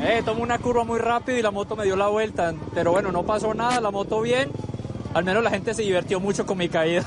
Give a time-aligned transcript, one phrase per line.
[0.00, 3.10] Eh, tomé una curva muy rápido y la moto me dio la vuelta, pero bueno,
[3.10, 4.50] no pasó nada, la moto bien,
[5.12, 7.04] al menos la gente se divirtió mucho con mi caída.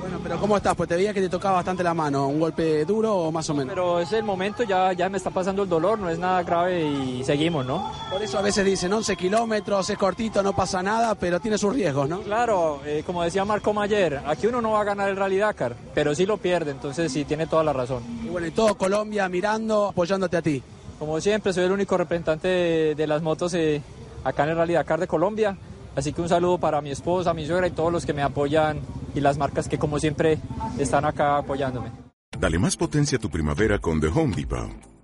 [0.00, 0.74] Bueno, pero ¿cómo estás?
[0.74, 3.54] Pues te veía que te tocaba bastante la mano, ¿un golpe duro o más o
[3.54, 3.68] menos?
[3.68, 6.82] Pero es el momento, ya, ya me está pasando el dolor, no es nada grave
[6.82, 7.92] y seguimos, ¿no?
[8.10, 11.74] Por eso a veces dicen 11 kilómetros, es cortito, no pasa nada, pero tiene sus
[11.74, 12.22] riesgos, ¿no?
[12.22, 15.76] Claro, eh, como decía Marco Mayer, aquí uno no va a ganar el Rally Dakar,
[15.94, 18.02] pero sí lo pierde, entonces sí tiene toda la razón.
[18.24, 20.62] Y bueno, y todo Colombia mirando, apoyándote a ti.
[21.00, 23.80] Como siempre, soy el único representante de, las motos eh,
[24.22, 25.56] acá en el Rally Dakar de Colombia.
[25.96, 28.80] Así que un saludo para mi esposa, mi suegra y todos los que me apoyan
[29.14, 30.38] y las marcas que como siempre
[30.78, 31.90] están acá apoyándome.
[32.38, 34.89] Dale más potencia a tu primavera con The Home Depot.